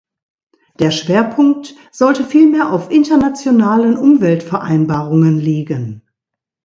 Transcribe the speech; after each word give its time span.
Der 0.79 0.89
Schwerpunkt 0.89 1.75
sollte 1.91 2.23
vielmehr 2.25 2.71
auf 2.71 2.89
internationalen 2.89 3.97
Umweltvereinbarungen 3.97 5.37
liegen. 5.37 6.07